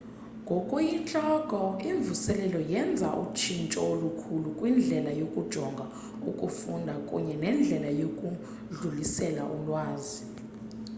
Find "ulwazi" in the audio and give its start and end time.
9.55-10.19